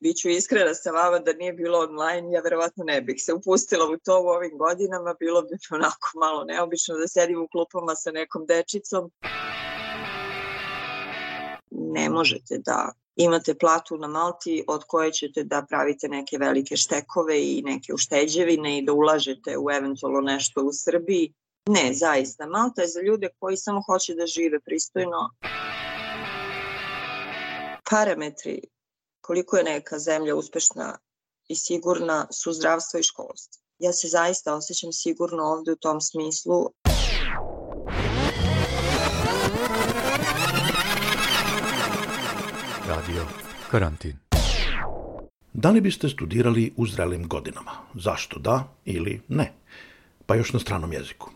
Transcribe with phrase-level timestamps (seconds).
[0.00, 3.96] Biću iskrena sa vama da nije bilo online, ja verovatno ne bih se upustila u
[3.96, 8.46] to u ovim godinama, bilo bi onako malo neobično da sedim u klupama sa nekom
[8.46, 9.10] dečicom.
[11.70, 17.42] Ne možete da imate platu na Malti od koje ćete da pravite neke velike štekove
[17.42, 21.34] i neke ušteđevine i da ulažete u eventualno nešto u Srbiji.
[21.68, 22.46] Ne, zaista.
[22.46, 25.30] Malta je za ljude koji samo hoće da žive pristojno.
[27.90, 28.60] Parametri
[29.30, 30.98] koliko je neka zemlja uspešna
[31.48, 33.62] i sigurna su zdravstvo i školstvo.
[33.78, 36.70] Ja se zaista osjećam sigurno ovde u tom smislu.
[42.86, 43.26] Radio
[43.70, 44.18] Karantin.
[45.52, 47.72] Da li biste studirali u zrelim godinama?
[47.94, 49.52] Zašto da ili ne?
[50.26, 51.30] Pa još na stranom jeziku.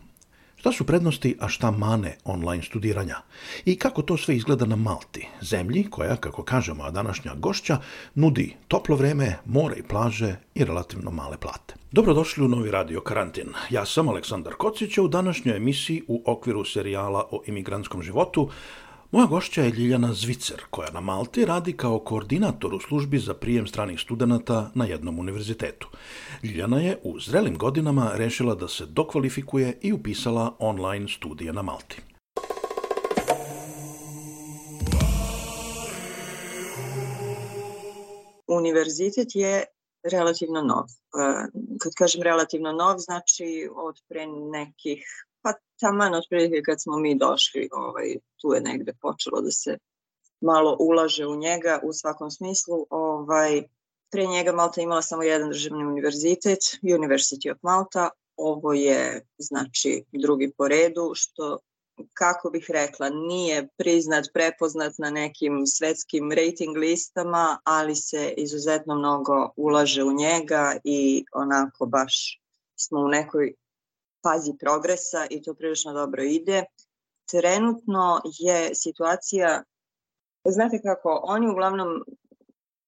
[0.64, 3.16] Šta su prednosti, a šta mane online studiranja?
[3.64, 7.78] I kako to sve izgleda na Malti, zemlji koja, kako kažemo, a današnja gošća,
[8.14, 11.74] nudi toplo vreme, more i plaže i relativno male plate.
[11.92, 13.48] Dobrodošli u novi radio Karantin.
[13.70, 18.48] Ja sam Aleksandar Kocić, u današnjoj emisiji u okviru serijala o imigrantskom životu
[19.14, 23.66] Moja gošća je Ljiljana Zvicer, koja na Malti radi kao koordinator u službi za prijem
[23.66, 25.88] stranih studenta na jednom univerzitetu.
[26.42, 32.02] Ljiljana je u zrelim godinama rešila da se dokvalifikuje i upisala online studije na Malti.
[38.46, 39.64] Univerzitet je
[40.12, 40.84] relativno nov.
[40.84, 40.90] E,
[41.82, 45.04] kad kažem relativno nov, znači od pre nekih
[45.80, 49.78] taman otprilike kad smo mi došli, ovaj, tu je negde počelo da se
[50.40, 52.86] malo ulaže u njega u svakom smislu.
[52.90, 53.62] Ovaj,
[54.10, 58.10] pre njega Malta imala samo jedan državni univerzitet, University of Malta.
[58.36, 61.58] Ovo je znači drugi po redu, što
[62.12, 69.52] kako bih rekla, nije priznat, prepoznat na nekim svetskim rating listama, ali se izuzetno mnogo
[69.56, 72.40] ulaže u njega i onako baš
[72.76, 73.54] smo u nekoj
[74.24, 76.64] fazi progresa i to prilično dobro ide.
[77.30, 79.62] Trenutno je situacija,
[80.44, 81.88] znate kako, oni uglavnom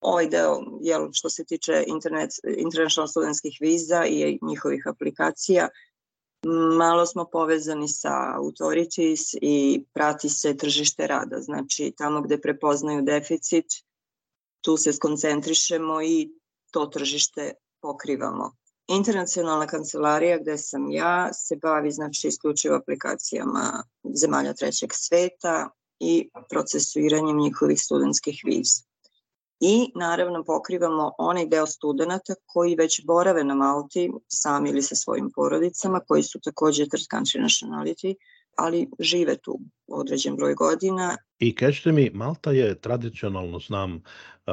[0.01, 5.69] ovaj deo, jel, što se tiče internet, international studentskih viza i njihovih aplikacija,
[6.79, 11.41] malo smo povezani sa authorities i prati se tržište rada.
[11.41, 13.67] Znači, tamo gde prepoznaju deficit,
[14.61, 16.31] tu se skoncentrišemo i
[16.71, 18.53] to tržište pokrivamo.
[18.89, 23.83] Internacionalna kancelarija gde sam ja se bavi znači isključivo aplikacijama
[24.15, 25.71] zemalja trećeg sveta
[26.01, 28.83] i procesuiranjem njihovih studentskih viza.
[29.61, 35.31] I naravno pokrivamo onaj deo studenta koji već borave na Malti sami ili sa svojim
[35.35, 38.15] porodicama, koji su takođe third country nationality,
[38.57, 41.17] ali žive tu određen broj godina.
[41.39, 44.03] I kažete mi, Malta je tradicionalno, znam,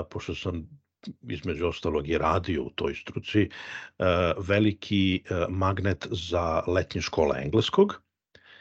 [0.10, 0.83] pošto sam
[1.30, 3.50] između ostalog i radio u toj struci, e,
[4.38, 8.02] veliki e, magnet za letnje škole engleskog.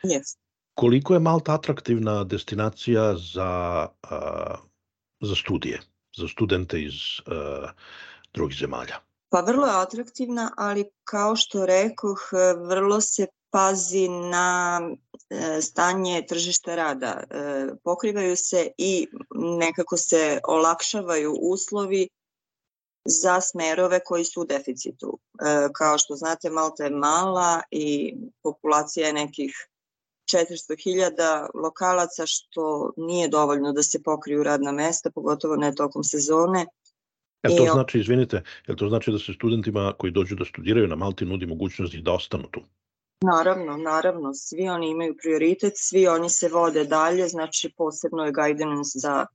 [0.02, 0.36] Yes.
[0.74, 4.16] Koliko je Malta atraktivna destinacija za, e,
[5.20, 5.80] za studije,
[6.16, 6.92] za studente iz
[8.34, 8.96] drugih zemalja?
[9.28, 12.20] Pa vrlo je atraktivna, ali kao što rekoh,
[12.68, 14.80] vrlo se pazi na
[15.60, 17.22] stanje tržišta rada.
[17.84, 22.08] Pokrivaju se i nekako se olakšavaju uslovi
[23.04, 25.18] za smerove koji su u deficitu.
[25.40, 29.68] E, kao što znate, Malta je mala i populacija je nekih
[30.32, 36.66] 400.000 lokalaca, što nije dovoljno da se pokriju radna mesta, pogotovo ne tokom sezone.
[37.42, 40.96] E to znači, izvinite, je to znači da se studentima koji dođu da studiraju na
[40.96, 42.60] Malti nudi mogućnost da ostanu tu?
[43.22, 48.98] Naravno, naravno, svi oni imaju prioritet, svi oni se vode dalje, znači posebno je guidance
[48.98, 49.26] za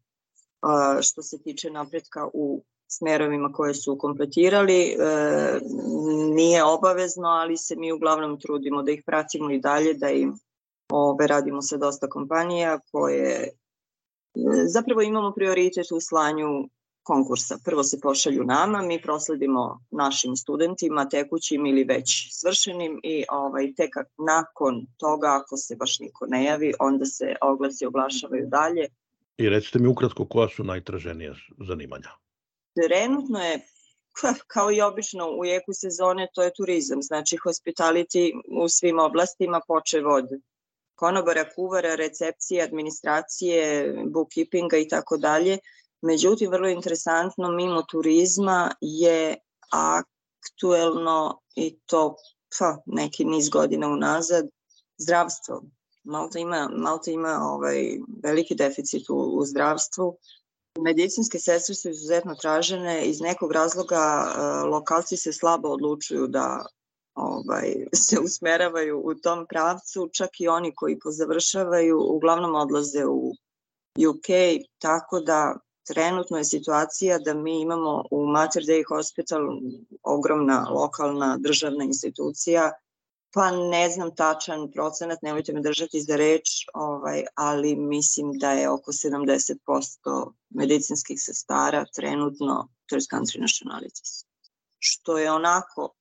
[1.01, 4.81] što se tiče napretka u smerovima koje su kompletirali.
[4.81, 4.96] E,
[6.34, 10.34] nije obavezno, ali se mi uglavnom trudimo da ih pratimo i dalje, da im
[10.92, 13.50] ove, radimo sa dosta kompanija koje
[14.74, 16.69] zapravo imamo prioritet u slanju
[17.04, 17.57] konkursa.
[17.66, 23.95] Prvo se pošalju nama, mi prosledimo našim studentima, tekućim ili već svršenim i ovaj, tek
[24.28, 28.88] nakon toga, ako se baš niko ne javi, onda se oglasi oglašavaju dalje.
[29.38, 31.33] I recite mi ukratko koja su najtraženija
[31.68, 32.10] zanimanja?
[32.77, 33.59] Trenutno je
[34.53, 38.31] kao i obično u jeku sezone to je turizam, znači hospitality
[38.62, 40.25] u svim oblastima počev od
[40.95, 45.57] konobara, kuvara, recepcije, administracije, bookkeepinga i tako dalje.
[46.01, 49.35] Međutim, vrlo interesantno, mimo turizma je
[49.71, 52.15] aktuelno i to
[52.59, 54.45] pa, neki niz godina unazad
[54.97, 55.63] zdravstvo.
[56.03, 60.18] Malta ima, Malta ima ovaj, veliki deficit u, u zdravstvu
[60.79, 66.65] Medicinske sestre su izuzetno tražene, iz nekog razloga e, lokalci se slabo odlučuju da
[67.15, 67.74] ovaj,
[68.06, 73.33] se usmeravaju u tom pravcu, čak i oni koji pozavršavaju uglavnom odlaze u
[74.09, 74.27] UK,
[74.79, 75.57] tako da
[75.88, 79.41] trenutno je situacija da mi imamo u Mater Dei Hospital
[80.03, 82.71] ogromna lokalna državna institucija
[83.38, 88.69] Pa ne znam tačan procenat, nemojte me držati za reč, ovaj, ali mislim da je
[88.69, 94.25] oko 70% medicinskih sestara trenutno third country nationalities.
[94.80, 95.94] Što je onako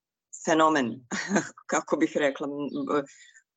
[0.44, 1.06] fenomen,
[1.73, 2.49] kako bih rekla.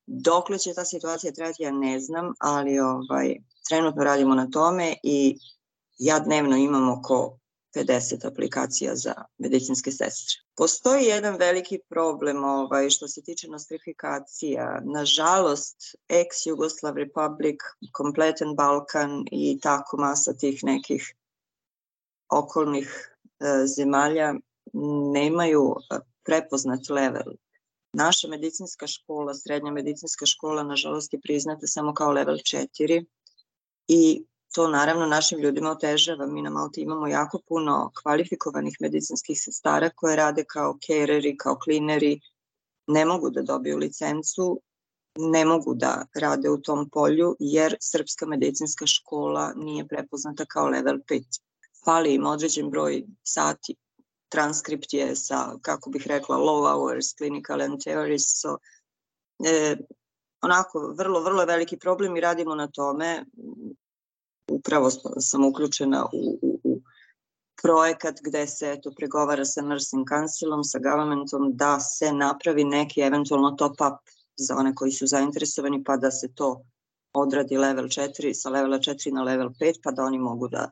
[0.06, 3.36] Dokle će ta situacija trajati, ja ne znam, ali ovaj,
[3.68, 5.38] trenutno radimo na tome i
[5.98, 7.39] ja dnevno imam oko
[7.74, 10.36] 50 aplikacija za medicinske sestre.
[10.56, 14.80] Postoji jedan veliki problem ovaj, što se tiče nostrifikacija.
[14.84, 17.56] Nažalost, ex-Jugoslav Republic,
[17.92, 21.14] kompletan Balkan i tako masa tih nekih
[22.28, 24.34] okolnih e, zemalja
[25.12, 27.34] nemaju e, prepoznat level.
[27.92, 33.04] Naša medicinska škola, srednja medicinska škola, nažalost je priznata samo kao level 4
[33.88, 34.24] i
[34.54, 36.26] to naravno našim ljudima otežava.
[36.26, 42.20] Mi na Malti imamo jako puno kvalifikovanih medicinskih sestara koje rade kao careri, kao klineri,
[42.86, 44.60] ne mogu da dobiju licencu,
[45.18, 50.98] ne mogu da rade u tom polju jer Srpska medicinska škola nije prepoznata kao level
[51.10, 51.40] 5.
[51.84, 53.76] Fali im određen broj sati.
[54.28, 58.58] Transkript je sa, kako bih rekla, low hours, clinical and theories, so,
[59.44, 59.76] e,
[60.42, 63.24] onako, vrlo, vrlo veliki problem i radimo na tome
[64.50, 66.80] upravo sam uključena u, u, u
[67.62, 73.50] projekat gde se eto, pregovara sa Nursing Councilom, sa governmentom, da se napravi neki eventualno
[73.50, 73.98] top-up
[74.36, 76.62] za one koji su zainteresovani, pa da se to
[77.12, 80.70] odradi level 4, sa levela 4 na level 5, pa da oni mogu da,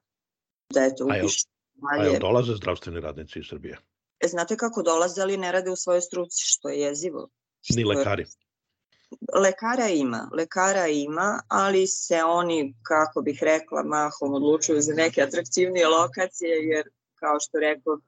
[0.73, 1.47] da eto, upišu.
[1.93, 3.79] A jel dolaze zdravstveni radnici iz Srbije?
[4.21, 7.29] E, znate kako dolaze, ali ne rade u svojoj struci, što je jezivo.
[7.77, 8.23] Ni lekari.
[8.23, 8.29] Je,
[9.35, 15.89] Lekara ima, lekara ima, ali se oni, kako bih rekla, mahom odlučuju za neke atraktivnije
[15.89, 17.99] lokacije, jer, kao što rekao,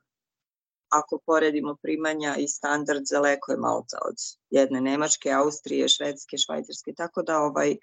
[0.89, 3.59] ako poredimo primanja i standard za leko je
[4.09, 4.17] od
[4.51, 7.77] jedne Nemačke, Austrije, Švedske, Švajcarske, tako da ovaj,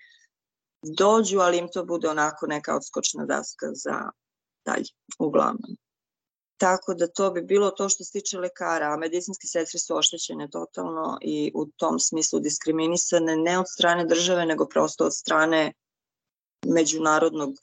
[0.97, 4.09] dođu, ali im to bude onako neka odskočna daska za
[4.65, 5.77] dalje, uglavnom.
[6.57, 10.49] Tako da to bi bilo to što se tiče lekara, a medicinske sestre su oštećene
[10.49, 15.73] totalno i u tom smislu diskriminisane ne od strane države, nego prosto od strane
[16.65, 17.53] međunarodnog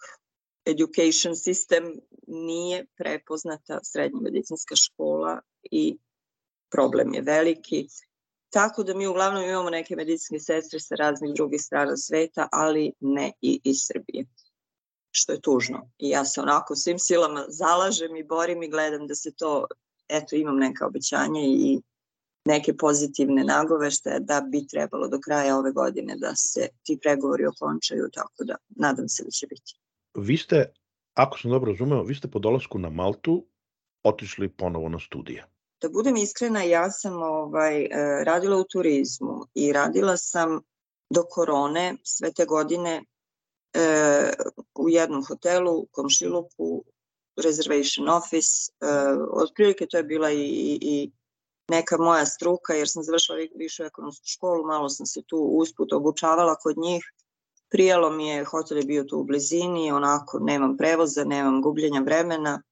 [0.64, 5.98] education system nije prepoznata srednja medicinska škola i
[6.70, 7.86] problem je veliki.
[8.50, 13.32] Tako da mi uglavnom imamo neke medicinske sestre sa raznih drugih strana sveta, ali ne
[13.40, 14.26] i iz Srbije
[15.16, 15.90] što je tužno.
[15.98, 19.66] I ja se onako svim silama zalažem i borim i gledam da se to,
[20.08, 21.80] eto imam neka obećanja i
[22.44, 28.08] neke pozitivne nagovešte da bi trebalo do kraja ove godine da se ti pregovori okončaju,
[28.12, 29.78] tako da nadam se da će biti.
[30.14, 30.72] Vi ste,
[31.14, 33.46] ako sam dobro razumeo, vi ste po dolasku na Maltu
[34.02, 35.46] otišli ponovo na studije.
[35.82, 37.88] Da budem iskrena, ja sam ovaj, e,
[38.24, 40.60] radila u turizmu i radila sam
[41.10, 43.04] do korone sve te godine
[43.74, 44.32] e,
[44.74, 46.84] u jednom hotelu, komšiluku,
[47.36, 48.86] reservation office, e,
[49.32, 51.10] otprilike to je bila i, i, i
[51.68, 56.54] neka moja struka, jer sam završila višu ekonomsku školu, malo sam se tu usput obučavala
[56.54, 57.04] kod njih,
[57.70, 62.62] prijalo mi je, hotel je bio tu u blizini, onako nemam prevoza, nemam gubljenja vremena,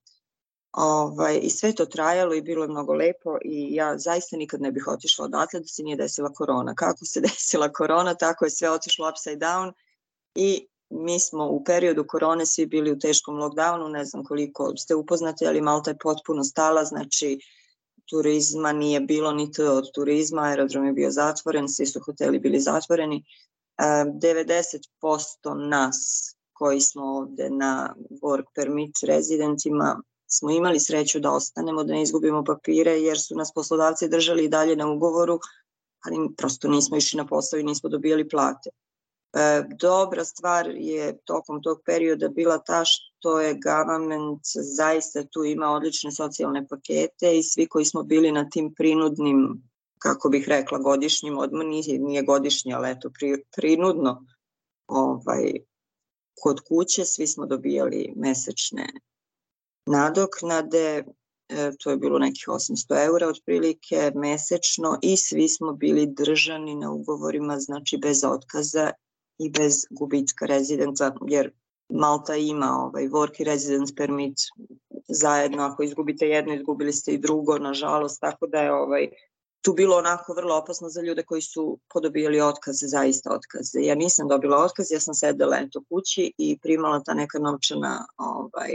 [0.73, 4.71] Ovaj, I sve to trajalo i bilo je mnogo lepo i ja zaista nikad ne
[4.71, 6.75] bih otišla odatle da se nije desila korona.
[6.75, 9.73] Kako se desila korona, tako je sve otišlo upside down
[10.35, 14.95] i mi smo u periodu korone svi bili u teškom lockdownu, ne znam koliko ste
[14.95, 17.39] upoznati, ali Malta je potpuno stala, znači
[18.09, 23.23] turizma nije bilo niti od turizma, aerodrom je bio zatvoren, svi su hoteli bili zatvoreni.
[23.79, 31.93] 90% nas koji smo ovde na work permit rezidentima smo imali sreću da ostanemo, da
[31.93, 35.39] ne izgubimo papire, jer su nas poslodavci držali i dalje na ugovoru,
[36.05, 38.69] ali prosto nismo išli na posao i nismo dobijali plate.
[39.33, 44.41] E, dobra stvar je tokom tog perioda bila ta što je government
[44.77, 49.63] zaista tu ima odlične socijalne pakete i svi koji smo bili na tim prinudnim,
[49.97, 54.25] kako bih rekla, godišnjim odmor, nije, nije godišnji, ali eto, pri, prinudno
[54.87, 55.51] ovaj,
[56.41, 58.87] kod kuće, svi smo dobijali mesečne
[59.85, 61.03] nadoknade,
[61.49, 66.91] e, to je bilo nekih 800 eura otprilike mesečno i svi smo bili držani na
[66.91, 68.91] ugovorima, znači bez otkaza
[69.37, 71.51] i bez gubitka rezidenta, jer
[71.89, 74.37] Malta ima ovaj work i residence permit
[75.07, 79.09] zajedno, ako izgubite jedno, izgubili ste i drugo, nažalost, tako da je ovaj,
[79.61, 83.79] tu bilo onako vrlo opasno za ljude koji su podobijali otkaze, zaista otkaze.
[83.81, 88.73] Ja nisam dobila otkaz, ja sam sedela eto kući i primala ta neka novčana, ovaj,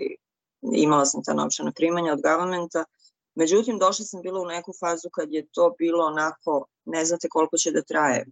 [0.62, 2.84] imala sam ta novčana primanja od governmenta,
[3.38, 7.56] Međutim, došla sam bila u neku fazu kad je to bilo onako, ne znate koliko
[7.56, 8.26] će da traje.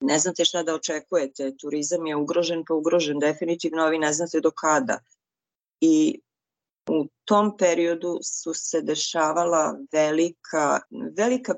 [0.00, 1.56] Ne znate šta da očekujete.
[1.60, 4.98] Turizam je ugrožen pa ugrožen definitivno, vi ne znate do kada.
[5.80, 6.20] I
[6.90, 10.80] u tom periodu su se dešavala velika,
[11.16, 11.54] velika,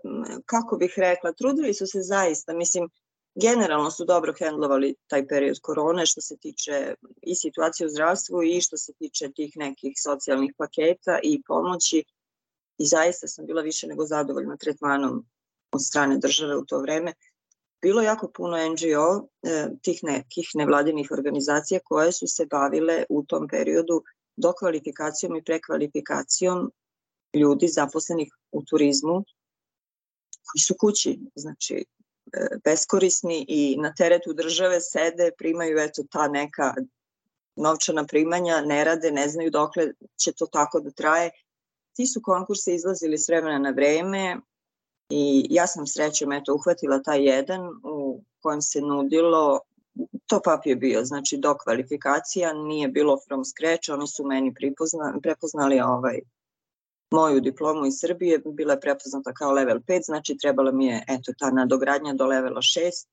[0.47, 2.88] kako bih rekla, trudili su se zaista, mislim,
[3.35, 8.61] generalno su dobro hendlovali taj period korone što se tiče i situacije u zdravstvu i
[8.61, 12.04] što se tiče tih nekih socijalnih paketa i pomoći
[12.78, 15.26] i zaista sam bila više nego zadovoljna tretmanom
[15.73, 17.12] od strane države u to vreme.
[17.82, 23.49] Bilo jako puno NGO, e, tih nekih nevladinih organizacija koje su se bavile u tom
[23.49, 24.02] periodu
[24.37, 26.73] dokvalifikacijom i prekvalifikacijom
[27.35, 29.25] ljudi zaposlenih u turizmu
[30.52, 31.75] koji su kući, znači
[32.32, 36.75] e, beskorisni i na teretu države sede, primaju eto ta neka
[37.56, 41.30] novčana primanja, ne rade, ne znaju dokle će to tako da traje.
[41.97, 44.37] Ti su konkurse izlazili s vremena na vreme
[45.10, 49.60] i ja sam srećom eto uhvatila taj jedan u kojem se nudilo
[50.26, 55.14] to pap je bio, znači do kvalifikacija, nije bilo from scratch, oni su meni pripozna,
[55.22, 56.18] prepoznali ovaj,
[57.10, 61.32] moju diplomu iz Srbije, bila je prepoznata kao level 5, znači trebala mi je eto
[61.38, 63.06] ta nadogradnja do levela 6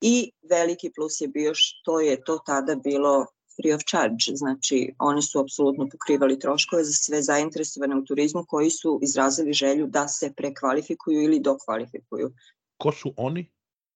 [0.00, 3.26] i veliki plus je bio što je to tada bilo
[3.60, 8.70] free of charge, znači oni su apsolutno pokrivali troškove za sve zainteresovane u turizmu koji
[8.70, 12.32] su izrazili želju da se prekvalifikuju ili dokvalifikuju.
[12.78, 13.50] Ko su oni?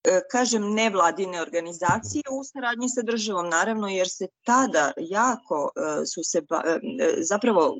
[0.04, 6.20] E, kažem nevladine organizacije u saradnji sa državom naravno jer se tada jako e, su
[6.24, 6.80] se e,
[7.22, 7.76] zapravo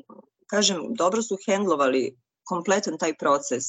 [0.47, 3.63] kažem dobro su hendlovali kompletan taj proces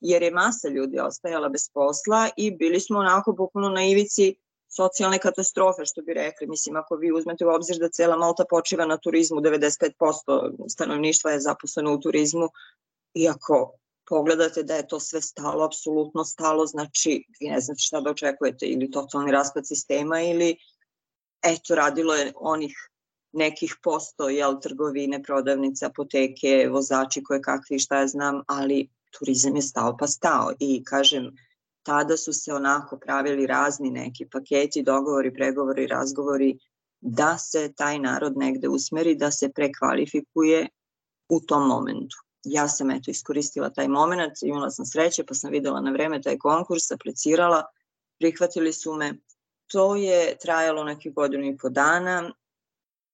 [0.00, 4.34] jer je masa ljudi ostajala bez posla i bili smo onako bukvalno na ivici
[4.76, 6.46] socijalne katastrofe, što bi rekli.
[6.46, 11.40] Mislim, ako vi uzmete u obzir da cela Malta počiva na turizmu, 95% stanovništva je
[11.40, 12.48] zaposleno u turizmu,
[13.14, 13.72] iako
[14.08, 18.66] pogledate da je to sve stalo, apsolutno stalo, znači vi ne znate šta da očekujete,
[18.66, 20.56] ili totalni raspad sistema, ili
[21.42, 22.90] eto, radilo je onih
[23.32, 28.88] nekih posto, jel, trgovine, prodavnice, apoteke, vozači koje kakvi, šta ja znam, ali
[29.18, 31.36] turizam je stao pa stao i kažem,
[31.84, 36.58] tada su se onako pravili razni neki paketi, dogovori, pregovori, razgovori
[37.00, 40.68] da se taj narod negde usmeri, da se prekvalifikuje
[41.28, 42.16] u tom momentu.
[42.44, 46.38] Ja sam eto iskoristila taj moment, imala sam sreće pa sam videla na vreme taj
[46.38, 47.64] konkurs, aplicirala,
[48.18, 49.14] prihvatili su me.
[49.66, 52.32] To je trajalo nekih godinu i po dana.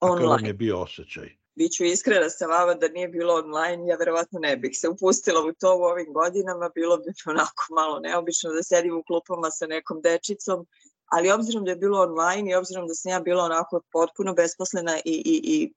[0.00, 0.22] Online.
[0.22, 1.39] Kakav vam je bio osjećaj?
[1.54, 5.52] Biću iskrena sa vama da nije bilo online, ja verovatno ne bih se upustila u
[5.52, 10.00] to u ovim godinama, bilo bi onako malo neobično da sedim u klupama sa nekom
[10.00, 10.66] dečicom,
[11.06, 14.96] ali obzirom da je bilo online i obzirom da sam ja bila onako potpuno besposlena
[14.96, 15.72] i, i, i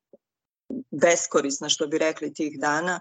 [0.92, 3.00] beskorisna, što bi rekli tih dana,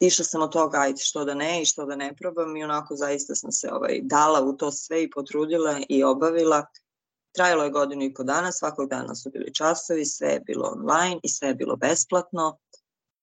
[0.00, 2.96] išla sam od toga, ajde što da ne i što da ne probam i onako
[2.96, 6.66] zaista sam se ovaj, dala u to sve i potrudila i obavila
[7.32, 11.20] Trajalo je godinu i po dana, svakog dana su bili časovi, sve je bilo online
[11.22, 12.58] i sve je bilo besplatno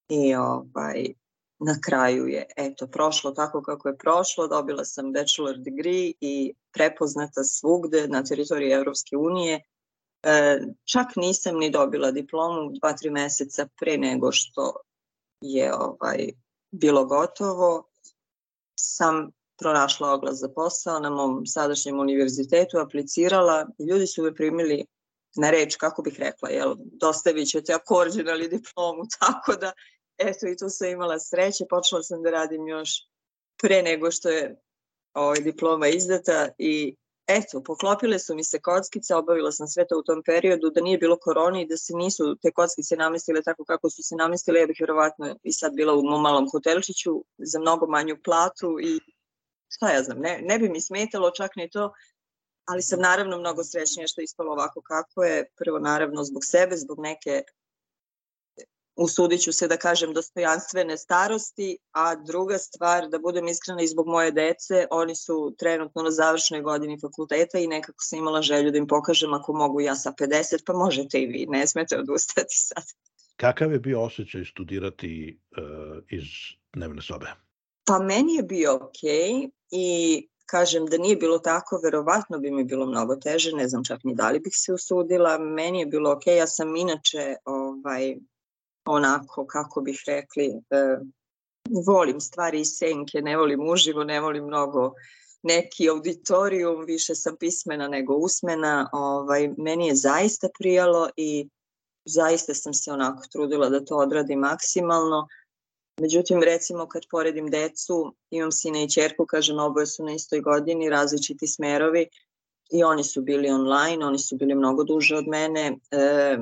[0.10, 1.14] i ovaj,
[1.60, 7.44] na kraju je eto prošlo tako kako je prošlo, dobila sam bachelor degree i prepoznata
[7.44, 9.64] svugde na teritoriji Evropske unije.
[10.24, 14.74] E, čak nisam ni dobila diplomu dva, tri meseca pre nego što
[15.42, 16.30] je ovaj,
[16.72, 17.84] bilo gotovo.
[18.80, 24.86] Sam pronašla oglas za posao na mom sadašnjem univerzitetu, aplicirala i ljudi su me primili
[25.36, 29.72] na reč, kako bih rekla, jel, dostavit ćete akorđen ali diplomu, tako da,
[30.18, 32.90] eto, i tu sam imala sreće, počela sam da radim još
[33.62, 34.56] pre nego što je
[35.14, 36.96] ovaj, diploma izdata i
[37.28, 40.98] eto, poklopile su mi se kockice, obavila sam sve to u tom periodu, da nije
[40.98, 44.68] bilo korona i da se nisu te kockice namestile tako kako su se namestile, ja
[44.68, 49.00] bih vjerovatno i sad bila u mom malom hotelčiću za mnogo manju platu i
[49.70, 51.94] šta ja znam, ne, ne bi mi smetalo čak ni to,
[52.66, 56.76] ali sam naravno mnogo srećnija što je ispalo ovako kako je, prvo naravno zbog sebe,
[56.76, 57.44] zbog neke
[58.98, 64.08] usudit ću se da kažem dostojanstvene starosti, a druga stvar, da budem iskrena i zbog
[64.08, 68.78] moje dece, oni su trenutno na završnoj godini fakulteta i nekako sam imala želju da
[68.78, 72.84] im pokažem ako mogu ja sa 50, pa možete i vi, ne smete odustati sad.
[73.36, 76.24] Kakav je bio osjećaj studirati uh, iz
[76.74, 77.28] dnevne sobe?
[77.86, 79.32] Pa meni je bio okej.
[79.32, 83.84] Okay i kažem da nije bilo tako, verovatno bi mi bilo mnogo teže, ne znam
[83.84, 85.38] čak ni da li bih se usudila.
[85.38, 88.18] Meni je bilo ok, ja sam inače ovaj,
[88.86, 90.98] onako, kako bih rekli, e,
[91.86, 94.94] volim stvari iz senke, ne volim uživo, ne volim mnogo
[95.44, 98.90] neki auditorijum, više sam pismena nego usmena.
[98.94, 101.50] Ovaj, meni je zaista prijalo i
[102.06, 105.28] zaista sam se onako trudila da to odradim maksimalno.
[106.02, 110.90] Međutim, recimo kad poredim decu, imam sina i čerku, kažem, oboje su na istoj godini,
[110.90, 112.08] različiti smerovi
[112.72, 115.78] i oni su bili online, oni su bili mnogo duže od mene.
[115.92, 116.38] E,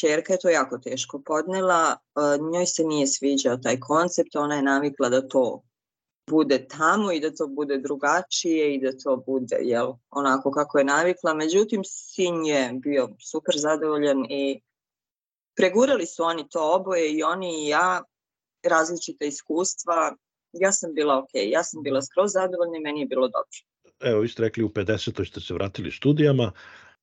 [0.00, 2.20] čerka je to jako teško podnela, e,
[2.52, 5.62] njoj se nije sviđao taj koncept, ona je navikla da to
[6.30, 10.84] bude tamo i da to bude drugačije i da to bude jel, onako kako je
[10.84, 11.34] navikla.
[11.34, 14.60] Međutim, sin je bio super zadovoljan i
[15.56, 18.02] pregurali su oni to oboje i oni i ja
[18.68, 20.16] različita iskustva.
[20.52, 23.58] Ja sam bila ok, ja sam bila skroz zadovoljna i meni je bilo dobro.
[24.00, 25.26] Evo, vi ste rekli u 50.
[25.26, 26.52] ste se vratili studijama.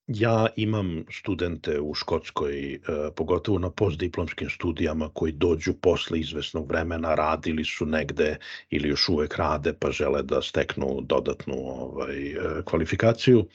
[0.07, 2.79] Ja imam studente u Škotskoj, e,
[3.15, 8.37] pogotovo na postdiplomskim studijama koji dođu posle izvesnog vremena, radili su negde
[8.69, 13.45] ili još uvek rade pa žele da steknu dodatnu ovaj, e, kvalifikaciju.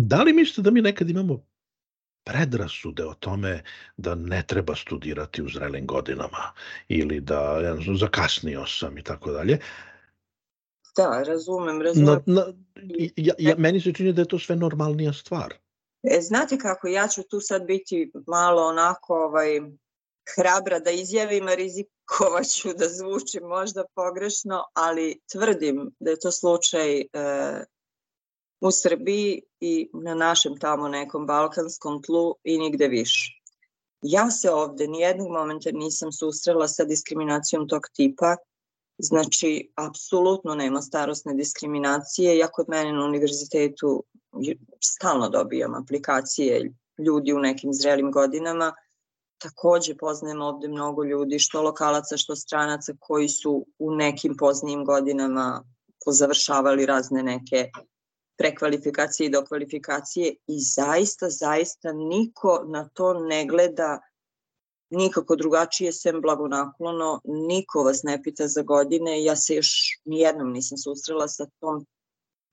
[0.00, 1.44] Da li mislite da mi nekad imamo
[2.24, 3.62] predrasude o tome
[3.96, 6.52] da ne treba studirati u zrelim godinama
[6.88, 9.58] ili da ja znam, zakasnio sam i tako dalje.
[10.96, 12.22] Da, razumem, razumem.
[12.26, 12.52] Na, na,
[13.16, 15.54] ja, ja, meni se čini da je to sve normalnija stvar.
[16.02, 19.60] E, znate kako, ja ću tu sad biti malo onako ovaj,
[20.36, 27.06] hrabra da izjavim, rizikovaću da zvučim možda pogrešno, ali tvrdim da je to slučaj e,
[28.62, 33.42] u Srbiji i na našem tamo nekom balkanskom tlu i nigde više.
[34.02, 38.36] Ja se ovde nijednog momenta nisam susrela sa diskriminacijom tog tipa,
[38.98, 42.38] znači apsolutno nema starosne diskriminacije.
[42.38, 44.04] Ja kod mene na univerzitetu
[44.80, 48.72] stalno dobijam aplikacije ljudi u nekim zrelim godinama.
[49.38, 55.64] Takođe poznajem ovde mnogo ljudi, što lokalaca, što stranaca koji su u nekim poznijim godinama
[56.04, 57.70] pozavršavali razne neke
[58.42, 64.00] prekvalifikacije i dokvalifikacije i zaista, zaista niko na to ne gleda
[64.90, 69.70] nikako drugačije sem blagonaklono, niko vas ne pita za godine, ja se još
[70.04, 71.86] nijednom nisam susrela sa tom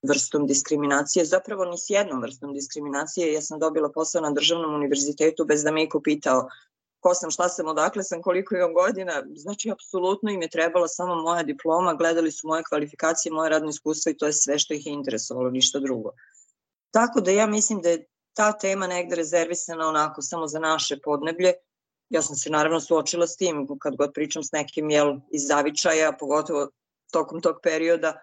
[0.08, 5.44] vrstom diskriminacije, zapravo ni s jednom vrstom diskriminacije, ja sam dobila posao na državnom univerzitetu
[5.44, 6.48] bez da me iko pitao
[7.00, 11.14] ko sam, šta sam, odakle sam, koliko imam godina, znači apsolutno im je trebala samo
[11.14, 14.86] moja diploma, gledali su moje kvalifikacije, moje radno iskustvo i to je sve što ih
[14.86, 16.10] je interesovalo, ništa drugo.
[16.90, 21.52] Tako da ja mislim da je ta tema negde rezervisana onako samo za naše podneblje.
[22.08, 26.12] Ja sam se naravno suočila s tim kad god pričam s nekim jel, iz zavičaja,
[26.18, 26.68] pogotovo
[27.12, 28.20] tokom tog perioda,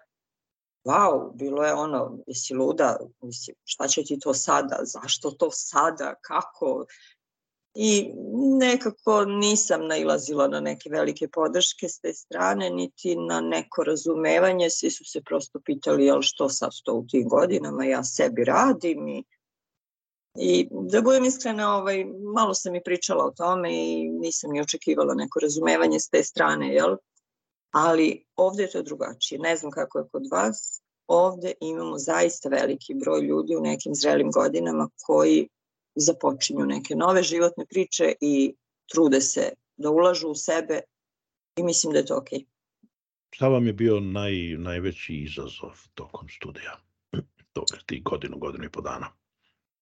[0.84, 6.14] wow, bilo je ono, jesi luda, mislim, šta će ti to sada, zašto to sada,
[6.20, 6.84] kako,
[7.80, 8.12] i
[8.58, 14.90] nekako nisam nailazila na neke velike podrške s te strane, niti na neko razumevanje, svi
[14.90, 19.24] su se prosto pitali jel što sad to u tim godinama, ja sebi radim i
[20.40, 25.14] I da budem iskrena, ovaj, malo sam i pričala o tome i nisam ni očekivala
[25.14, 26.96] neko razumevanje s te strane, jel?
[27.70, 29.40] Ali ovde je to drugačije.
[29.40, 30.82] Ne znam kako je kod vas.
[31.06, 35.48] Ovde imamo zaista veliki broj ljudi u nekim zrelim godinama koji
[36.00, 38.54] započinju neke nove životne priče i
[38.92, 40.80] trude se da ulažu u sebe
[41.56, 42.38] i mislim da je to okej.
[42.38, 42.46] Okay.
[43.30, 46.80] Šta vam je bio naj, najveći izazov tokom studija?
[47.52, 49.06] Toga, ti godinu, godinu i po dana.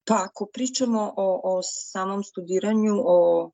[0.04, 3.50] Pa ako pričamo o, o samom studiranju, o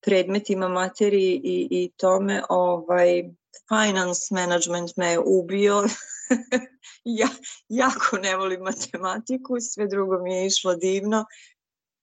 [0.00, 3.22] predmetima, materiji i, i tome, ovaj,
[3.68, 5.82] finance management me je ubio.
[7.20, 7.28] ja
[7.68, 11.24] jako ne volim matematiku, sve drugo mi je išlo divno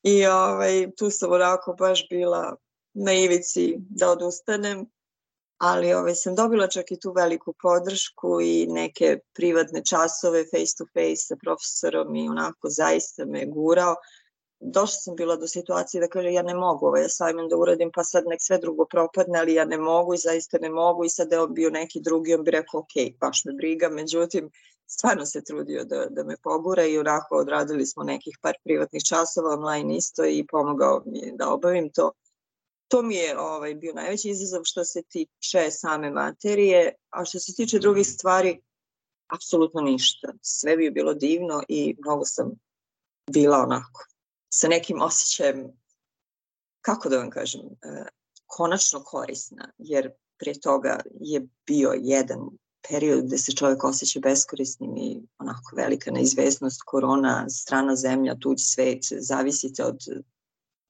[0.04, 2.56] I ovaj, tu sam onako baš bila
[2.94, 4.86] na ivici da odustanem,
[5.58, 10.86] ali ovaj, sam dobila čak i tu veliku podršku i neke privatne časove face to
[10.94, 13.96] face sa profesorom i onako zaista me gurao.
[14.60, 18.04] Došla sam bila do situacije da kaže ja ne mogu ovaj assignment da uradim pa
[18.04, 21.32] sad nek sve drugo propadne, ali ja ne mogu i zaista ne mogu i sad
[21.32, 24.52] je on bio neki drugi, on bi rekao ok, baš me briga, međutim
[24.91, 29.54] stvarno se trudio da, da me pogura i onako odradili smo nekih par privatnih časova
[29.54, 32.12] online isto i pomogao mi da obavim to.
[32.88, 37.54] To mi je ovaj, bio najveći izazov što se tiče same materije, a što se
[37.56, 38.62] tiče drugih stvari,
[39.27, 40.34] apsolutno ništa.
[40.41, 42.51] Sve bi bilo divno i mnogo sam
[43.32, 44.06] bila onako
[44.54, 45.67] sa nekim osjećajem,
[46.82, 48.06] kako da vam kažem, e,
[48.45, 52.39] konačno korisna, jer prije toga je bio jedan
[52.89, 59.04] period gde se čovjek osjeća beskorisnim i onako velika neizvesnost, korona, strana zemlja, tuđ svet,
[59.20, 59.98] zavisite od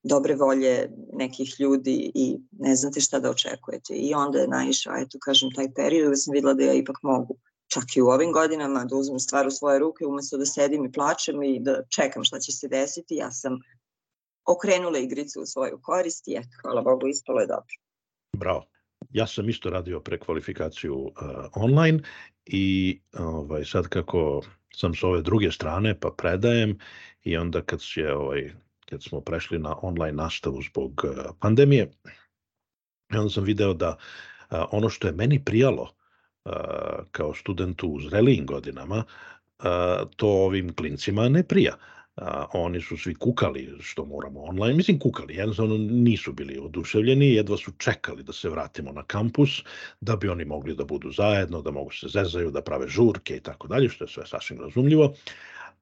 [0.04, 3.94] dobre volje nekih ljudi i ne znate šta da očekujete.
[3.94, 7.38] I onda je naišao, eto kažem, taj period da sam videla da ja ipak mogu
[7.74, 10.92] čak i u ovim godinama da uzmem stvar u svoje ruke umesto da sedim i
[10.92, 13.60] plačem i da čekam šta će se desiti, ja sam
[14.46, 17.76] okrenula igricu u svoju korist i eto, hvala Bogu, ispalo je dobro.
[18.38, 18.66] Bravo.
[19.10, 21.12] Ja sam isto radio prekvalifikaciju uh,
[21.54, 22.00] online
[22.46, 24.42] i ovaj, sad kako
[24.74, 26.78] sam s ove druge strane pa predajem
[27.24, 28.52] i onda kad je ovaj
[28.90, 31.92] kad smo prešli na online nastavu zbog uh, pandemije
[33.14, 35.82] onda sam video da uh, ono što je meni prijalo
[36.46, 36.54] uh,
[37.12, 39.04] kao studentu u zrelijim godinama
[39.60, 41.76] uh, to ovim klincima ne prija.
[41.76, 47.34] Uh, a, oni su svi kukali što moramo online, mislim kukali, jednostavno nisu bili oduševljeni,
[47.34, 49.64] jedva su čekali da se vratimo na kampus,
[50.02, 53.40] da bi oni mogli da budu zajedno, da mogu se zezaju, da prave žurke i
[53.40, 55.14] tako dalje, što je sve sasvim razumljivo,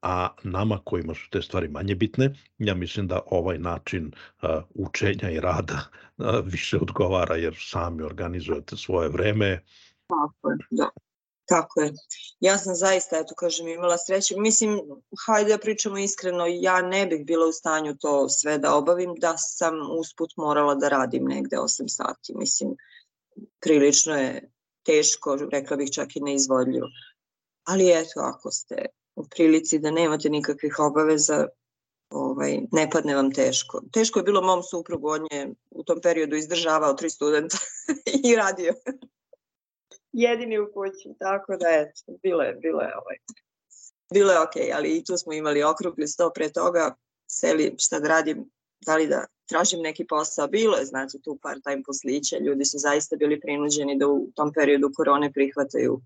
[0.02, 5.32] a nama kojima su te stvari manje bitne, ja mislim da ovaj način uh, učenja
[5.32, 5.80] i rada
[6.18, 9.64] uh, više odgovara jer sami organizujete svoje vreme.
[10.08, 10.90] Tako je, da.
[11.50, 11.94] Tako je.
[12.40, 14.36] Ja sam zaista, eto kažem, imala sreće.
[14.38, 14.82] Mislim,
[15.26, 19.38] hajde da pričamo iskreno, ja ne bih bila u stanju to sve da obavim da
[19.38, 22.34] sam usput morala da radim negde 8 sati.
[22.36, 22.76] Mislim,
[23.60, 24.52] prilično je
[24.86, 26.88] teško, rekla bih čak i neizvodljivo.
[27.64, 28.86] Ali eto, ako ste
[29.16, 31.48] u prilici da nemate nikakvih obaveza,
[32.10, 33.82] ovaj, ne padne vam teško.
[33.94, 37.58] Teško je bilo mom suprugu, on je u tom periodu izdržavao tri studenta
[38.30, 38.74] i radio
[40.12, 43.18] jedini u kući, tako da eto, bilo je, bilo je ovaj,
[44.14, 46.96] bilo je okej, okay, ali i tu smo imali okrugli sto pre toga,
[47.28, 48.50] seli šta da radim,
[48.86, 52.78] da li da tražim neki posao, bilo je znači tu par time poslića, ljudi su
[52.78, 56.02] zaista bili prinuđeni da u tom periodu korone prihvataju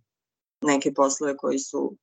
[0.62, 1.98] neke poslove koji su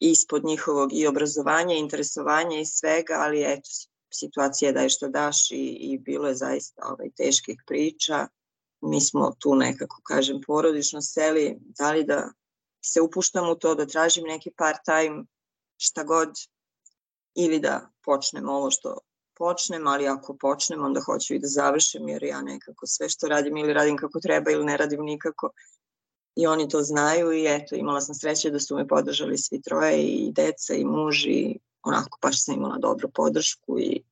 [0.00, 3.68] ispod njihovog i obrazovanja, i interesovanja i svega, ali eto,
[4.12, 8.28] situacija je da je što daš i, i bilo je zaista ovaj, teških priča
[8.84, 12.32] mi smo tu nekako, kažem, porodično seli, da li da
[12.84, 15.24] se upuštam u to, da tražim neki part-time,
[15.76, 16.28] šta god,
[17.34, 18.98] ili da počnem ovo što
[19.36, 23.56] počnem, ali ako počnem, onda hoću i da završim, jer ja nekako sve što radim
[23.56, 25.50] ili radim kako treba ili ne radim nikako.
[26.36, 30.02] I oni to znaju i eto, imala sam sreće da su me podržali svi troje
[30.02, 34.02] i deca i muž i onako baš sam imala dobru podršku i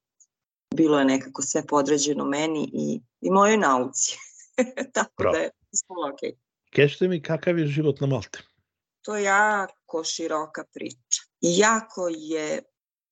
[0.74, 4.18] bilo je nekako sve podređeno meni i, i mojoj nauci.
[4.94, 5.32] Tako Bravo.
[5.32, 6.20] da je ispalo ok.
[6.76, 8.38] Kažete mi kakav je život na Malti?
[9.02, 11.22] To je jako široka priča.
[11.40, 12.62] Jako je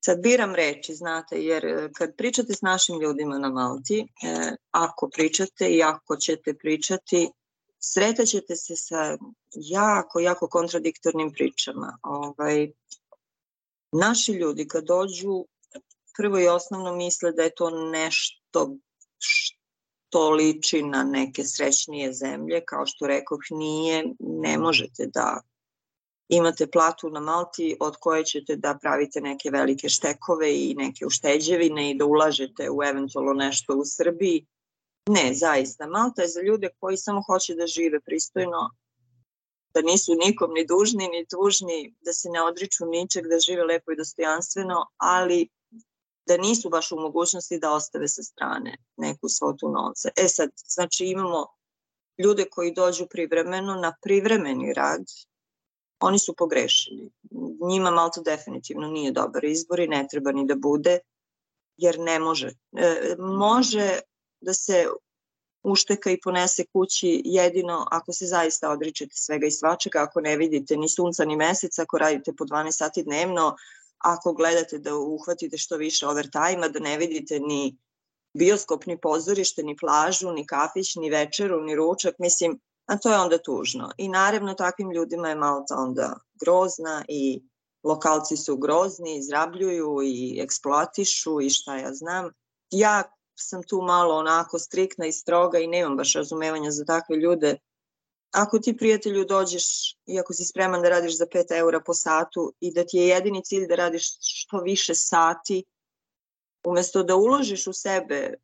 [0.05, 5.09] Sad biram reči, znate, jer e, kad pričate s našim ljudima na Malti, eh, ako
[5.09, 7.31] pričate i ako ćete pričati,
[7.79, 9.17] sretaćete se sa
[9.55, 11.99] jako, jako kontradiktornim pričama.
[12.03, 12.73] Ovaj,
[13.93, 15.45] naši ljudi kad dođu,
[16.17, 18.77] prvo i osnovno misle da je to nešto
[20.11, 25.41] to liči na neke srećnije zemlje, kao što rekoh nije, ne možete da
[26.29, 31.91] imate platu na Malti od koje ćete da pravite neke velike štekove i neke ušteđevine
[31.91, 34.47] i da ulažete u eventualno nešto u Srbiji.
[35.09, 35.87] Ne, zaista.
[35.87, 38.71] Malta je za ljude koji samo hoće da žive pristojno,
[39.75, 43.93] da nisu nikom ni dužni ni tužni, da se ne odriču ničeg, da žive lepo
[43.93, 45.49] i dostojanstveno, ali
[46.31, 50.09] da nisu baš u mogućnosti da ostave sa strane neku svotu novca.
[50.17, 51.47] E sad, znači imamo
[52.19, 55.05] ljude koji dođu privremeno na privremeni rad,
[56.01, 57.11] oni su pogrešili.
[57.69, 60.99] Njima Malta definitivno nije dobar izbor i ne treba ni da bude,
[61.77, 62.53] jer ne može.
[62.77, 63.99] E, može
[64.41, 64.87] da se
[65.63, 70.77] ušteka i ponese kući jedino ako se zaista odričete svega i svačega, ako ne vidite
[70.77, 73.57] ni sunca ni meseca, ako radite po 12 sati dnevno,
[74.01, 77.79] ako gledate da uhvatite što više overtime-a, da ne vidite ni
[78.35, 83.19] bioskop, ni pozorište, ni plažu, ni kafić, ni večeru, ni ručak, mislim, a to je
[83.19, 83.91] onda tužno.
[83.99, 87.43] I naravno takvim ljudima je Malta onda grozna i
[87.85, 92.31] lokalci su grozni, izrabljuju i eksploatišu i šta ja znam.
[92.71, 93.03] Ja
[93.35, 97.59] sam tu malo onako striktna i stroga i nemam baš razumevanja za takve ljude
[98.31, 102.53] ako ti prijatelju dođeš i ako si spreman da radiš za 5 eura po satu
[102.61, 105.65] i da ti je jedini cilj da radiš što više sati,
[106.67, 108.35] umesto da uložiš u sebe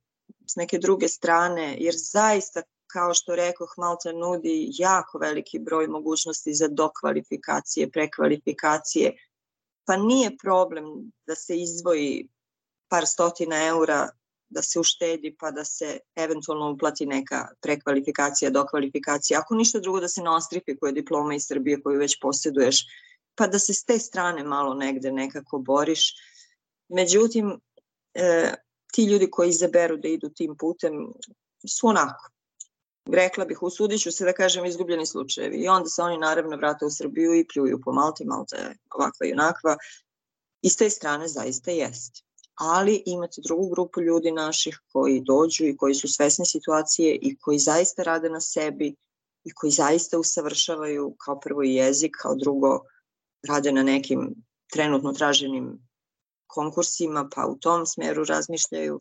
[0.47, 6.55] s neke druge strane, jer zaista, kao što rekoh, Malta nudi jako veliki broj mogućnosti
[6.55, 9.17] za dokvalifikacije, prekvalifikacije,
[9.85, 12.29] pa nije problem da se izdvoji
[12.89, 14.09] par stotina eura
[14.49, 20.09] da se uštedi pa da se eventualno uplati neka prekvalifikacija, dokvalifikacija, ako ništa drugo da
[20.09, 22.87] se nostrifikuje diploma iz Srbije koju već posjeduješ,
[23.35, 26.15] pa da se s te strane malo negde nekako boriš.
[26.89, 27.61] Međutim,
[28.15, 28.55] e,
[28.93, 30.93] ti ljudi koji izaberu da idu tim putem
[31.69, 32.31] su onako,
[33.07, 36.85] rekla bih, usudit ću se da kažem izgubljeni slučajevi i onda se oni naravno vrate
[36.85, 39.77] u Srbiju i pljuju po Malti, Malta je ovakva i onakva.
[40.63, 42.26] I s te strane zaista jeste.
[42.57, 47.59] Ali imate drugu grupu ljudi naših koji dođu i koji su svesni situacije i koji
[47.59, 48.95] zaista rade na sebi
[49.45, 52.81] i koji zaista usavršavaju kao prvo i jezik, kao drugo
[53.49, 54.35] rade na nekim
[54.73, 55.79] trenutno traženim
[56.47, 59.01] konkursima, pa u tom smeru razmišljaju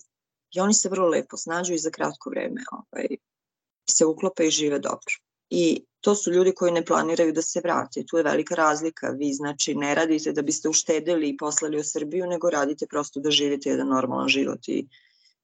[0.55, 3.07] i oni se vrlo lepo snađu i za kratko vreme ovaj,
[3.89, 5.24] se uklope i žive dobro.
[5.57, 8.03] I to su ljudi koji ne planiraju da se vrate.
[8.07, 9.09] Tu je velika razlika.
[9.09, 13.31] Vi znači ne radite da biste uštedeli i poslali u Srbiju, nego radite prosto da
[13.31, 14.87] živite jedan normalan život i,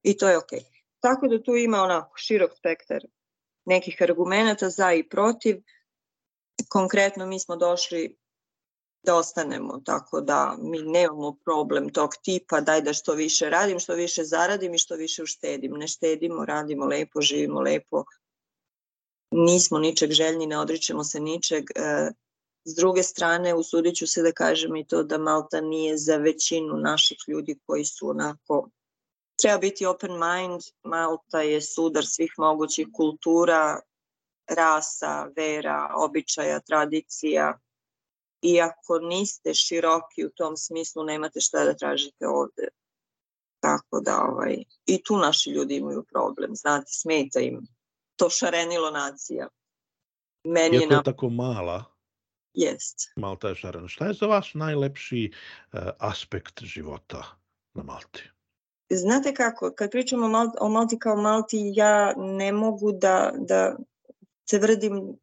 [0.04, 0.60] i to je okej.
[0.60, 0.82] Okay.
[1.00, 3.06] Tako da tu ima onako širok spektar
[3.66, 5.62] nekih argumenta za i protiv.
[6.70, 8.18] Konkretno mi smo došli
[9.04, 13.94] da ostanemo, tako da mi nemamo problem tog tipa, daj da što više radim, što
[13.94, 15.72] više zaradim i što više uštedim.
[15.72, 18.04] Ne štedimo, radimo lepo, živimo lepo,
[19.32, 21.64] nismo ničeg željni, ne odričemo se ničeg.
[21.76, 22.12] E,
[22.66, 26.78] s druge strane, usudit ću se da kažem i to da Malta nije za većinu
[26.78, 28.70] naših ljudi koji su onako
[29.42, 33.80] treba biti open mind, Malta je sudar svih mogućih kultura,
[34.50, 37.60] rasa, vera, običaja, tradicija,
[38.42, 42.68] i ako niste široki u tom smislu nemate šta da tražite ovde.
[43.60, 47.68] Tako da ovaj, i tu naši ljudi imaju problem, znate, smeta im
[48.22, 49.48] to šarenilo nacija.
[50.44, 51.84] Meni je, je tako mala,
[52.54, 53.12] Jest.
[53.16, 53.88] Malta je šarena.
[53.88, 57.24] Šta je za vas najlepši uh, aspekt života
[57.74, 58.30] na Malti?
[58.90, 63.76] Znate kako, kad pričamo o Malti, o Malti kao Malti, ja ne mogu da, da
[64.50, 65.18] tvrdim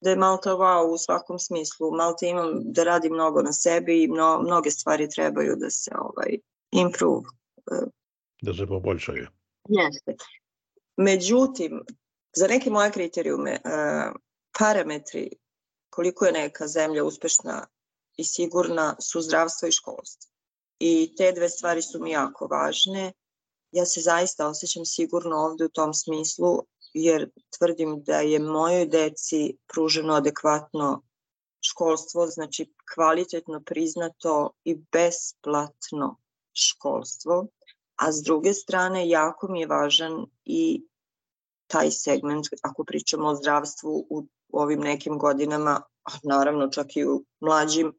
[0.00, 1.90] da je Malta wow u svakom smislu.
[1.90, 6.38] Malta ima da radi mnogo na sebi i mno, mnoge stvari trebaju da se ovaj,
[6.70, 7.22] improve.
[8.42, 9.26] Da se poboljšaju.
[9.68, 10.14] Jeste.
[10.96, 11.84] Međutim,
[12.36, 13.60] za neke moje kriterijume,
[14.58, 15.30] parametri
[15.90, 17.66] koliko je neka zemlja uspešna
[18.16, 20.32] i sigurna su zdravstvo i školstvo.
[20.78, 23.12] I te dve stvari su mi jako važne.
[23.72, 29.56] Ja se zaista osjećam sigurno ovde u tom smislu jer tvrdim da je mojoj deci
[29.74, 31.02] pruženo adekvatno
[31.60, 36.16] školstvo, znači kvalitetno priznato i besplatno
[36.52, 37.46] školstvo,
[37.96, 40.86] a s druge strane jako mi je važan i
[41.66, 47.24] taj segment ako pričamo o zdravstvu u ovim nekim godinama, a naravno čak i u
[47.40, 47.92] mlađim,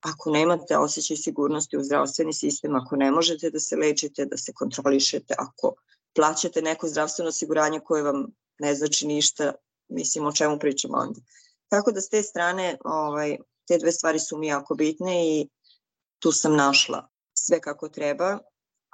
[0.00, 4.52] ako nemate osjećaj sigurnosti u zdravstveni sistem, ako ne možete da se lečite, da se
[4.52, 5.74] kontrolišete, ako
[6.14, 8.26] plaćate neko zdravstveno osiguranje koje vam
[8.58, 9.52] ne znači ništa,
[9.88, 11.20] mislim o čemu pričamo onda.
[11.68, 13.36] Tako da s te strane ovaj,
[13.66, 15.48] te dve stvari su mi jako bitne i
[16.18, 18.38] tu sam našla sve kako treba.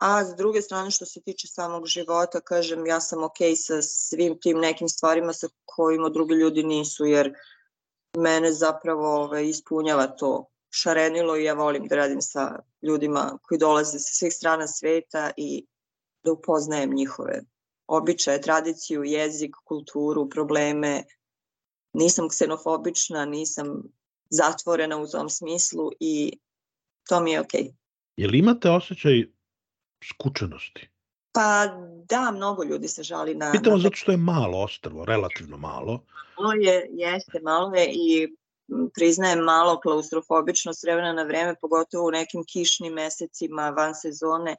[0.05, 4.41] A s druge strane što se tiče samog života, kažem ja sam ok sa svim
[4.41, 7.35] tim nekim stvarima sa kojima drugi ljudi nisu, jer
[8.17, 13.99] mene zapravo ovaj, ispunjava to šarenilo i ja volim da radim sa ljudima koji dolaze
[13.99, 15.67] sa svih strana sveta i
[16.25, 17.43] da upoznajem njihove
[17.87, 21.05] običaje, tradiciju, jezik, kulturu, probleme.
[21.93, 23.83] Nisam ksenofobična, nisam
[24.31, 26.39] zatvorena u tom smislu i
[27.09, 27.63] to mi je okej.
[27.63, 27.75] Okay.
[28.17, 29.25] Je li imate osjećaj
[30.03, 30.89] skučenosti?
[31.33, 31.67] Pa
[32.09, 33.53] da, mnogo ljudi se žali na...
[33.53, 33.83] Pitamo na...
[33.83, 36.01] zato što je malo ostrvo, relativno malo.
[36.39, 38.37] Malo je, jeste, malo je i
[38.95, 44.57] priznajem malo klaustrofobično s vremena na vreme, pogotovo u nekim kišnim mesecima van sezone,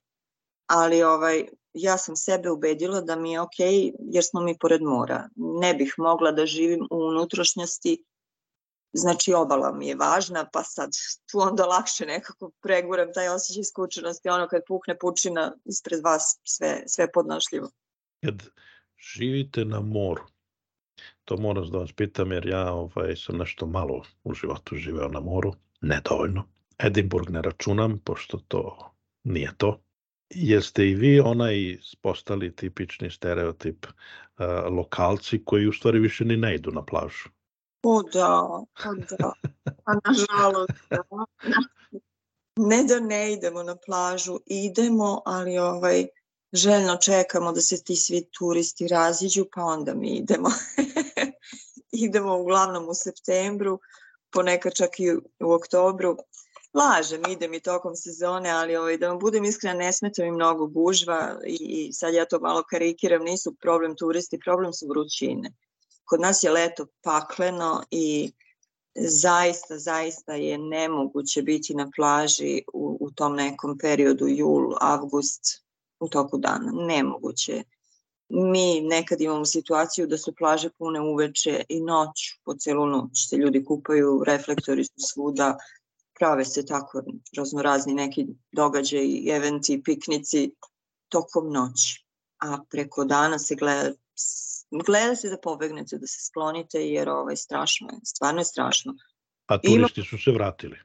[0.68, 3.60] ali ovaj, ja sam sebe ubedila da mi je ok
[4.00, 5.30] jer smo mi pored mora.
[5.36, 8.04] Ne bih mogla da živim u unutrašnjosti,
[8.94, 10.90] znači obala mi je važna, pa sad
[11.32, 16.84] tu onda lakše nekako preguram taj osjećaj skučenosti, ono kad pukne pučina ispred vas sve,
[16.88, 17.70] sve podnošljivo.
[18.26, 18.44] Kad
[19.16, 20.24] živite na moru,
[21.26, 25.20] to moram da vas pitam jer ja ovaj, sam nešto malo u životu živeo na
[25.20, 26.44] moru, nedovoljno.
[26.80, 29.80] Edinburgh ne računam, pošto to nije to.
[30.30, 34.46] Jeste i vi onaj postali tipični stereotip uh,
[34.78, 37.30] lokalci koji u stvari više ni ne idu na plažu?
[37.84, 38.66] O da, o
[39.10, 39.34] da.
[39.86, 41.26] A nažalost, da.
[42.56, 46.08] Ne da ne idemo na plažu, idemo, ali ovaj,
[46.54, 50.50] željno čekamo da se ti svi turisti raziđu, pa onda mi idemo.
[52.06, 53.80] idemo uglavnom u septembru,
[54.32, 56.18] ponekad čak i u oktobru,
[56.74, 60.68] lažem, idem i tokom sezone, ali ovaj, da vam budem iskrena, ne smeta mi mnogo
[60.68, 65.54] gužva i, i sad ja to malo karikiram, nisu problem turisti, problem su vrućine.
[66.06, 68.34] Kod nas je leto pakleno i
[68.96, 75.64] zaista, zaista je nemoguće biti na plaži u, u tom nekom periodu, jul, avgust,
[76.00, 76.72] u toku dana.
[76.74, 77.64] Nemoguće.
[78.30, 83.38] Mi nekad imamo situaciju da su plaže pune uveče i noć, po celu noć se
[83.38, 85.58] ljudi kupaju, reflektori su svuda,
[86.20, 87.04] prave se tako
[87.38, 90.52] raznorazni neki događaji, eventi, piknici
[91.10, 92.06] tokom noći.
[92.40, 93.92] A preko dana se gleda,
[94.86, 98.94] gleda se da pobegnete, da se sklonite jer ovaj, strašno je, stvarno je strašno.
[99.46, 100.08] A turisti Ima...
[100.10, 100.78] su se vratili.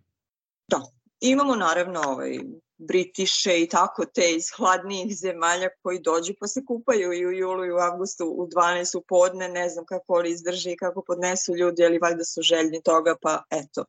[0.69, 0.81] Da,
[1.21, 2.39] imamo naravno ovaj,
[2.79, 7.65] Britiše i tako te iz hladnijih zemalja koji dođu pa se kupaju i u julu
[7.65, 11.57] i u avgustu u 12 u podne, ne znam kako oni izdrži i kako podnesu
[11.57, 13.85] ljudi, ali valjda su željni toga, pa eto,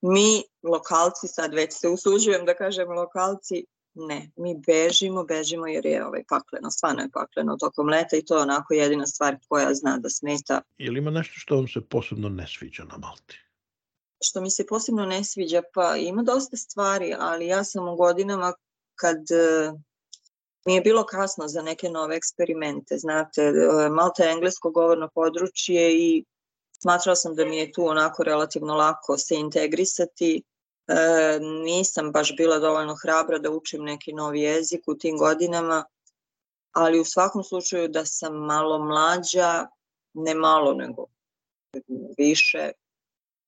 [0.00, 6.06] mi lokalci, sad već se usuđujem da kažem lokalci, ne, mi bežimo, bežimo jer je
[6.06, 9.98] ovaj pakleno, stvarno je pakleno tokom leta i to je onako jedina stvar koja zna
[9.98, 10.62] da smeta.
[10.78, 13.38] Je li ima nešto što vam se posebno ne sviđa na Malti?
[14.24, 18.52] Što mi se posebno ne sviđa, pa ima dosta stvari, ali ja sam u godinama
[18.94, 19.72] kad e,
[20.66, 25.92] mi je bilo kasno za neke nove eksperimente, znate, e, Malta je englesko govorno područje
[25.92, 26.24] i
[26.82, 30.42] Smatrala sam da mi je tu onako relativno lako se integrisati.
[30.90, 35.84] E, nisam baš bila dovoljno hrabra da učim neki novi jezik u tim godinama,
[36.72, 39.66] ali u svakom slučaju da sam malo mlađa,
[40.14, 41.06] ne malo nego
[42.18, 42.70] više,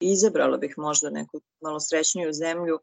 [0.00, 2.78] izabrala bih možda neku malo srećniju zemlju.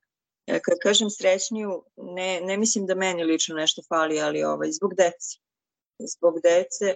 [0.48, 4.93] E, kad kažem srećniju, ne, ne mislim da meni lično nešto fali, ali ovaj, zbog
[4.95, 5.38] dece.
[6.00, 6.95] Zbog dece,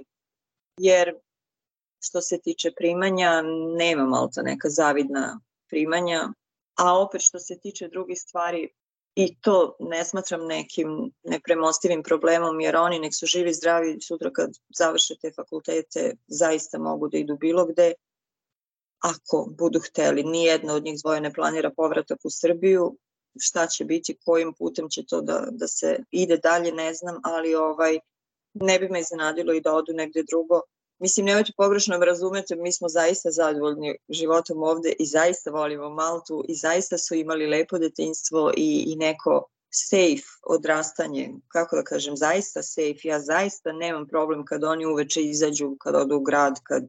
[0.77, 1.13] jer
[2.05, 3.41] Što se tiče primanja,
[3.77, 6.33] nema malta neka zavidna primanja,
[6.75, 8.69] a opet što se tiče drugih stvari,
[9.15, 14.49] i to ne smatram nekim nepremostivim problemom, jer oni nek su živi, zdravi, sutra kad
[14.77, 17.93] završe te fakultete, zaista mogu da idu bilo gde,
[18.99, 20.23] ako budu hteli.
[20.23, 22.97] Nijedna od njih dvoje ne planira povratak u Srbiju,
[23.39, 27.55] šta će biti, kojim putem će to da, da se ide dalje, ne znam, ali
[27.55, 27.99] ovaj,
[28.53, 30.61] ne bi me iznenadilo i da odu negde drugo,
[31.03, 36.45] Mislim, nemojte pogrešno me razumete, mi smo zaista zadovoljni životom ovde i zaista volimo Maltu
[36.47, 42.63] i zaista su imali lepo detinstvo i, i neko safe odrastanje, kako da kažem, zaista
[42.63, 42.99] safe.
[43.03, 46.83] Ja zaista nemam problem kad oni uveče izađu, kad odu u grad, kad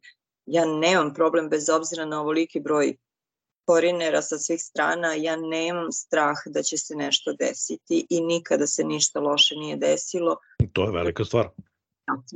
[0.47, 2.97] ja nemam problem bez obzira na ovoliki broj
[3.67, 8.85] korinera sa svih strana, ja nemam strah da će se nešto desiti i nikada se
[8.85, 10.37] ništa loše nije desilo.
[10.73, 11.49] To je velika stvar.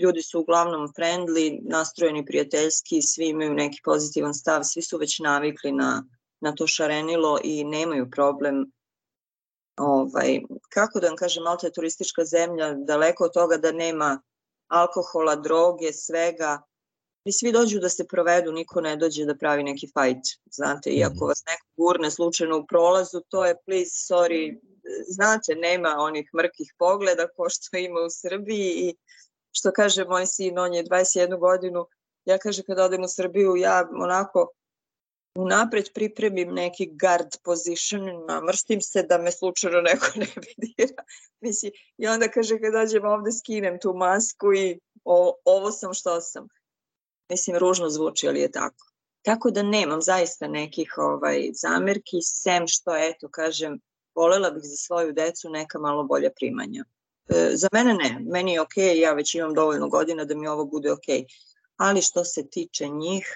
[0.03, 5.73] Ljudi su uglavnom friendly, nastrojeni prijateljski, svi imaju neki pozitivan stav, svi su već navikli
[5.73, 6.05] na,
[6.41, 8.73] na to šarenilo i nemaju problem
[9.77, 14.23] ovaj, kako da vam kažem, Malta je turistička zemlja, daleko od toga da nema
[14.69, 16.63] alkohola, droge, svega.
[17.25, 20.25] I svi dođu da se provedu, niko ne dođe da pravi neki fajt.
[20.51, 21.25] Znate, iako mhm.
[21.25, 24.61] vas neko gurne slučajno u prolazu, to je please, sorry,
[25.07, 28.97] znate, nema onih mrkih pogleda ko što ima u Srbiji i
[29.53, 31.87] što kaže moj sin, on je 21 godinu,
[32.25, 34.53] ja kaže kad odem u Srbiju, ja onako
[35.39, 41.03] unapred pripremim neki guard position, namrstim se da me slučajno neko ne vidira.
[41.41, 46.21] Mislim, I onda kaže kad dođem ovde skinem tu masku i o, ovo sam što
[46.21, 46.49] sam.
[47.31, 48.87] Mislim, ružno zvuči, ali je tako.
[49.23, 53.81] Tako da nemam zaista nekih ovaj, zamerki, sem što, eto, kažem,
[54.15, 56.85] volela bih za svoju decu neka malo bolja primanja.
[57.29, 60.47] E, za mene ne, meni je okej, okay, ja već imam dovoljno godina da mi
[60.47, 61.19] ovo bude okej.
[61.19, 61.25] Okay.
[61.77, 63.27] Ali što se tiče njih,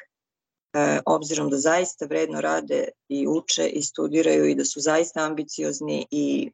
[0.73, 6.07] e, obzirom da zaista vredno rade i uče i studiraju i da su zaista ambiciozni
[6.11, 6.51] i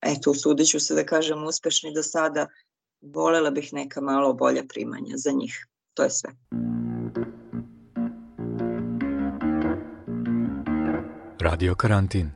[0.00, 2.46] eto, usudit ću se da kažem uspešni do sada,
[3.00, 5.66] volela bih neka malo bolja primanja za njih.
[5.94, 6.30] To je sve.
[11.40, 12.30] Radio karantin.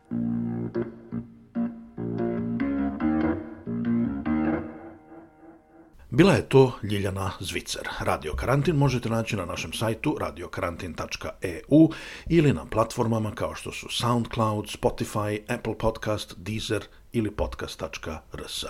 [6.13, 7.89] Bila je to Ljiljana Zvicer.
[8.01, 11.91] Radio Karantin možete naći na našem sajtu radiokarantin.eu
[12.29, 18.65] ili na platformama kao što su SoundCloud, Spotify, Apple Podcast, Deezer ili podcast.rs.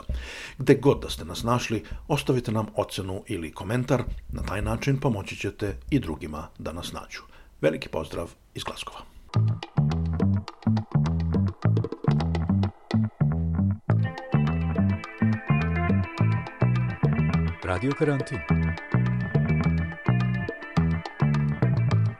[0.59, 4.03] Gde god da ste nas našli, ostavite nam ocenu ili komentar,
[4.33, 7.23] na taj način pomoći ćete i drugima da nas nađu.
[7.61, 9.01] Veliki pozdrav iz Glaskova.
[17.71, 18.43] Radio Karantin.